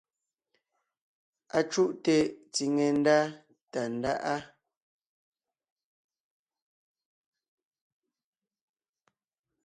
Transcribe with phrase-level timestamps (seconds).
[1.57, 2.13] Acùʼte
[2.53, 3.17] tsiŋe ndá
[3.71, 4.35] Tàndáʼa.